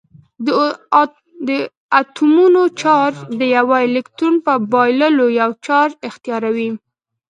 [0.45, 0.47] د
[1.99, 6.69] اتومونو چارج د یوه الکترون په بایللو یو چارج اختیاروي.